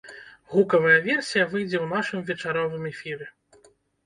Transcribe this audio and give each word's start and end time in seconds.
Гукавая 0.53 0.95
версія 1.07 1.43
выйдзе 1.51 1.77
ў 1.81 1.85
нашым 1.93 2.19
вечаровым 2.31 2.89
эфіры. 2.95 3.31